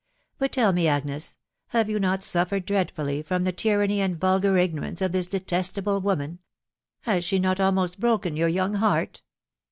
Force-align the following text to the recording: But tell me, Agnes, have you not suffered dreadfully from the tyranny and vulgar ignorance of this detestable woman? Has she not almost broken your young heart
But 0.39 0.51
tell 0.51 0.73
me, 0.73 0.87
Agnes, 0.87 1.35
have 1.67 1.87
you 1.87 1.99
not 1.99 2.23
suffered 2.23 2.65
dreadfully 2.65 3.21
from 3.21 3.43
the 3.43 3.51
tyranny 3.51 4.01
and 4.01 4.19
vulgar 4.19 4.57
ignorance 4.57 4.99
of 4.99 5.11
this 5.11 5.27
detestable 5.27 6.01
woman? 6.01 6.39
Has 7.01 7.23
she 7.23 7.37
not 7.37 7.59
almost 7.59 7.99
broken 7.99 8.35
your 8.35 8.49
young 8.49 8.73
heart 8.73 9.21